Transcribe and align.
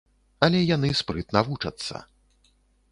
Але 0.47 0.59
яны 0.75 0.89
спрытна 1.03 1.39
вучацца. 1.51 2.05